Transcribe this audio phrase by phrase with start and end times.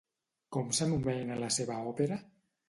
[0.55, 2.19] Com s'anomena la seva òpera?